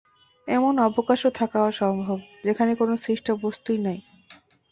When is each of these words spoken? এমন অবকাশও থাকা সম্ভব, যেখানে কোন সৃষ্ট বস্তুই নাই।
এমন 0.47 0.73
অবকাশও 0.79 1.29
থাকা 1.31 1.59
সম্ভব, 1.71 2.17
যেখানে 2.43 2.71
কোন 2.75 2.89
সৃষ্ট 2.95 3.27
বস্তুই 3.43 3.77
নাই। 3.77 3.99